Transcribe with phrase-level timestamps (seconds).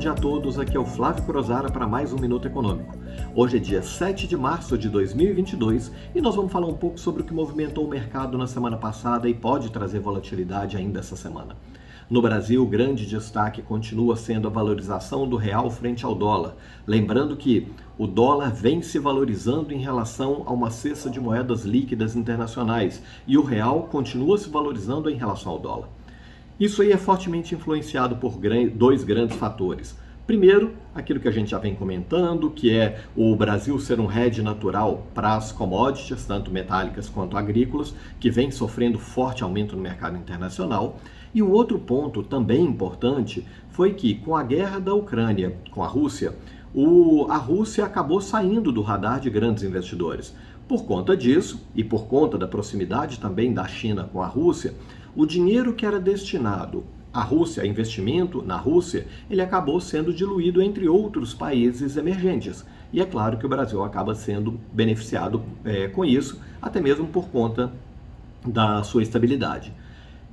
[0.00, 0.58] dia a todos.
[0.58, 2.96] Aqui é o Flávio Crozara para mais um Minuto Econômico.
[3.34, 7.20] Hoje é dia 7 de março de 2022 e nós vamos falar um pouco sobre
[7.20, 11.54] o que movimentou o mercado na semana passada e pode trazer volatilidade ainda essa semana.
[12.08, 16.56] No Brasil, o grande destaque continua sendo a valorização do real frente ao dólar.
[16.86, 22.16] Lembrando que o dólar vem se valorizando em relação a uma cesta de moedas líquidas
[22.16, 25.88] internacionais e o real continua se valorizando em relação ao dólar.
[26.60, 28.38] Isso aí é fortemente influenciado por
[28.74, 29.96] dois grandes fatores.
[30.26, 34.42] Primeiro, aquilo que a gente já vem comentando, que é o Brasil ser um hedge
[34.42, 40.18] natural para as commodities, tanto metálicas quanto agrícolas, que vem sofrendo forte aumento no mercado
[40.18, 41.00] internacional.
[41.34, 45.88] E um outro ponto também importante foi que, com a guerra da Ucrânia com a
[45.88, 46.36] Rússia,
[46.74, 50.36] o, a Rússia acabou saindo do radar de grandes investidores.
[50.68, 54.74] Por conta disso, e por conta da proximidade também da China com a Rússia,
[55.14, 60.88] o dinheiro que era destinado à Rússia, investimento na Rússia, ele acabou sendo diluído entre
[60.88, 62.64] outros países emergentes.
[62.92, 67.28] E é claro que o Brasil acaba sendo beneficiado é, com isso, até mesmo por
[67.28, 67.72] conta
[68.46, 69.72] da sua estabilidade.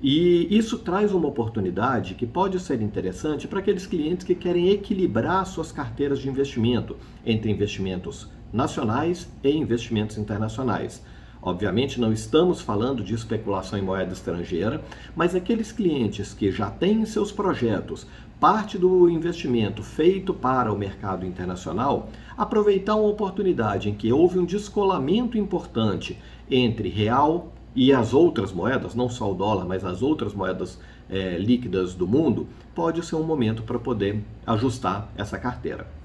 [0.02, 5.46] E isso traz uma oportunidade que pode ser interessante para aqueles clientes que querem equilibrar
[5.46, 11.04] suas carteiras de investimento entre investimentos nacionais e investimentos internacionais.
[11.42, 14.84] Obviamente, não estamos falando de especulação em moeda estrangeira,
[15.16, 18.08] mas aqueles clientes que já têm em seus projetos
[18.40, 24.46] parte do investimento feito para o mercado internacional, aproveitar uma oportunidade em que houve um
[24.46, 26.18] descolamento importante
[26.50, 31.38] entre real e as outras moedas, não só o dólar, mas as outras moedas é,
[31.38, 35.97] líquidas do mundo, pode ser um momento para poder ajustar essa carteira.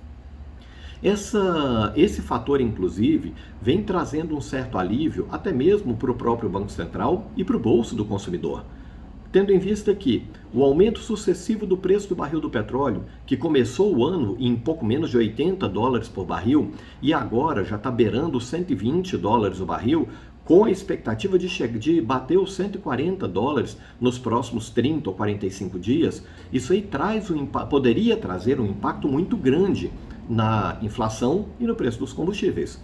[1.02, 6.70] Essa, esse fator, inclusive, vem trazendo um certo alívio até mesmo para o próprio Banco
[6.70, 8.64] Central e para o bolso do consumidor.
[9.32, 13.96] Tendo em vista que o aumento sucessivo do preço do barril do petróleo, que começou
[13.96, 18.40] o ano em pouco menos de 80 dólares por barril e agora já está beirando
[18.40, 20.06] 120 dólares o barril,
[20.44, 21.48] com a expectativa de,
[21.78, 27.46] de bater os 140 dólares nos próximos 30 ou 45 dias, isso aí traz um,
[27.46, 29.90] poderia trazer um impacto muito grande
[30.32, 32.80] na inflação e no preço dos combustíveis.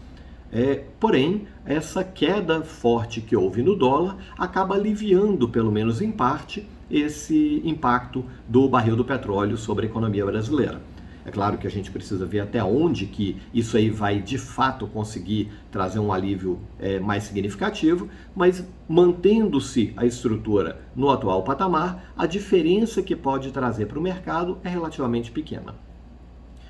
[0.52, 6.66] É, porém, essa queda forte que houve no dólar acaba aliviando, pelo menos em parte,
[6.90, 10.80] esse impacto do barril do petróleo sobre a economia brasileira.
[11.24, 14.86] É claro que a gente precisa ver até onde que isso aí vai de fato
[14.86, 22.24] conseguir trazer um alívio é, mais significativo, mas mantendo-se a estrutura no atual patamar, a
[22.24, 25.74] diferença que pode trazer para o mercado é relativamente pequena.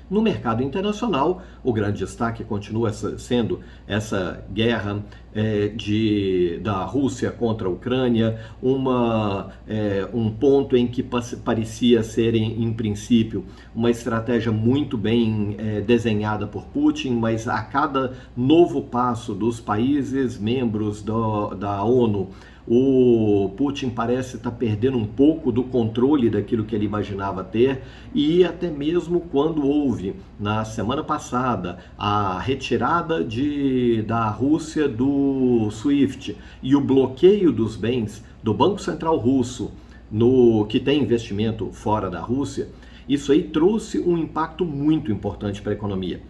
[0.09, 5.03] No mercado internacional, o grande destaque continua sendo essa guerra
[5.33, 12.33] é, de, da Rússia contra a Ucrânia, uma, é, um ponto em que parecia ser,
[12.33, 18.81] em, em princípio, uma estratégia muito bem é, desenhada por Putin, mas a cada novo
[18.81, 22.29] passo dos países membros do, da ONU
[22.71, 27.81] o Putin parece estar perdendo um pouco do controle daquilo que ele imaginava ter,
[28.13, 36.37] e até mesmo quando houve, na semana passada, a retirada de, da Rússia do SWIFT
[36.61, 39.71] e o bloqueio dos bens do Banco Central Russo,
[40.11, 42.69] no que tem investimento fora da Rússia,
[43.07, 46.21] isso aí trouxe um impacto muito importante para a economia.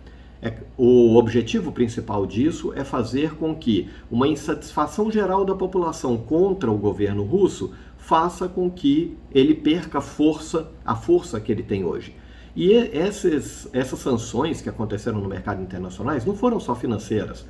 [0.41, 6.71] É, o objetivo principal disso é fazer com que uma insatisfação geral da população contra
[6.71, 12.15] o governo russo faça com que ele perca força, a força que ele tem hoje.
[12.55, 17.45] E essas, essas sanções que aconteceram no mercado internacionais não foram só financeiras.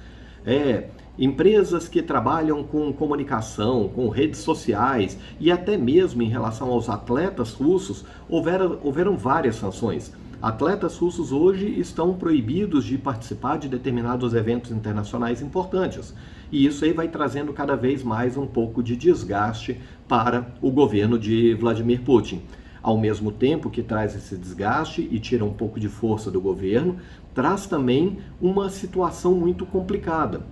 [0.45, 6.89] É, empresas que trabalham com comunicação, com redes sociais e até mesmo em relação aos
[6.89, 10.11] atletas russos, houveram, houveram várias sanções.
[10.41, 16.16] Atletas russos hoje estão proibidos de participar de determinados eventos internacionais importantes.
[16.50, 21.19] E isso aí vai trazendo cada vez mais um pouco de desgaste para o governo
[21.19, 22.41] de Vladimir Putin.
[22.81, 26.95] Ao mesmo tempo que traz esse desgaste e tira um pouco de força do governo,
[27.33, 30.45] traz também uma situação muito complicada.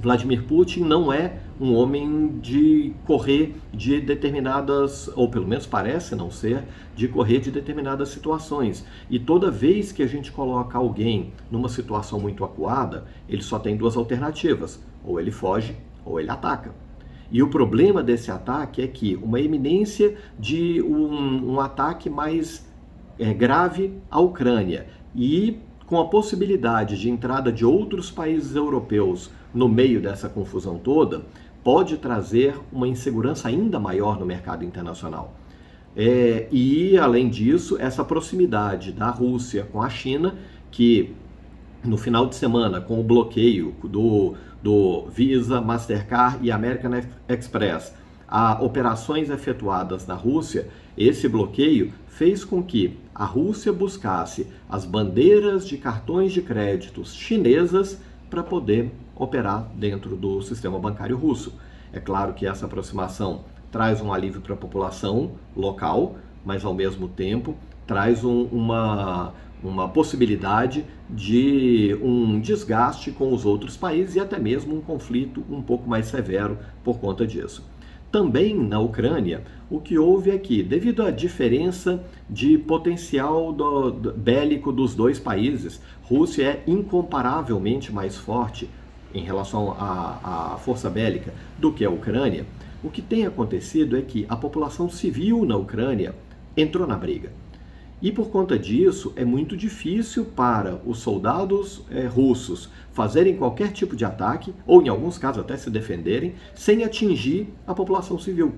[0.00, 6.30] Vladimir Putin não é um homem de correr de determinadas, ou pelo menos parece não
[6.30, 6.64] ser,
[6.94, 8.84] de correr de determinadas situações.
[9.08, 13.76] E toda vez que a gente coloca alguém numa situação muito acuada, ele só tem
[13.76, 16.74] duas alternativas: ou ele foge ou ele ataca.
[17.30, 22.64] E o problema desse ataque é que uma eminência de um, um ataque mais
[23.18, 29.68] é, grave à Ucrânia e com a possibilidade de entrada de outros países europeus no
[29.70, 31.22] meio dessa confusão toda,
[31.64, 35.34] pode trazer uma insegurança ainda maior no mercado internacional.
[35.96, 40.34] É, e, além disso, essa proximidade da Rússia com a China,
[40.70, 41.14] que
[41.82, 46.92] no final de semana, com o bloqueio do, do Visa, Mastercard e American
[47.26, 47.94] Express
[48.28, 50.68] a operações efetuadas na Rússia,
[50.98, 57.98] esse bloqueio fez com que a Rússia buscasse as bandeiras de cartões de créditos chinesas
[58.28, 61.54] para poder operar dentro do sistema bancário russo.
[61.92, 67.08] É claro que essa aproximação traz um alívio para a população local, mas ao mesmo
[67.08, 69.32] tempo traz um, uma,
[69.62, 75.62] uma possibilidade de um desgaste com os outros países e até mesmo um conflito um
[75.62, 77.64] pouco mais severo por conta disso.
[78.10, 84.12] Também na Ucrânia, o que houve é que, devido à diferença de potencial do, do,
[84.12, 88.70] bélico dos dois países, Rússia é incomparavelmente mais forte
[89.16, 92.44] em relação à, à força bélica do que a Ucrânia.
[92.84, 96.14] O que tem acontecido é que a população civil na Ucrânia
[96.56, 97.32] entrou na briga.
[98.00, 103.96] E por conta disso, é muito difícil para os soldados é, russos fazerem qualquer tipo
[103.96, 108.54] de ataque, ou em alguns casos até se defenderem, sem atingir a população civil.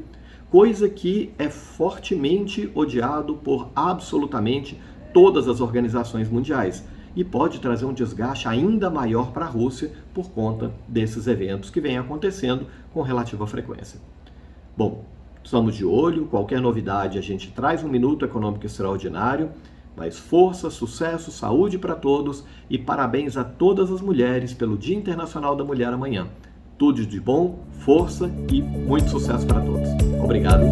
[0.51, 4.81] Coisa que é fortemente odiado por absolutamente
[5.15, 6.85] todas as organizações mundiais
[7.19, 11.83] e pode trazer um desgaste ainda maior para a Rússia por conta desses eventos que
[11.83, 14.01] vêm acontecendo com relativa frequência.
[14.75, 15.05] Bom,
[15.49, 19.49] Estamos de olho, qualquer novidade a gente traz um minuto econômico extraordinário.
[19.97, 25.57] Mas força, sucesso, saúde para todos e parabéns a todas as mulheres pelo Dia Internacional
[25.57, 26.29] da Mulher amanhã.
[26.77, 29.89] Tudo de bom, força e muito sucesso para todos.
[30.23, 30.65] Obrigado.